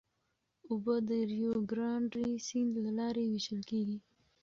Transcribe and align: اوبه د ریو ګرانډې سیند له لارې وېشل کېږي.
اوبه 0.69 0.95
د 1.07 1.09
ریو 1.29 1.53
ګرانډې 1.71 2.25
سیند 2.47 2.73
له 2.85 2.91
لارې 2.99 3.23
وېشل 3.29 3.61
کېږي. 3.69 3.97